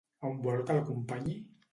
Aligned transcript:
On 0.29 0.39
vol 0.45 0.63
que 0.69 0.77
l'acompanyi? 0.77 1.35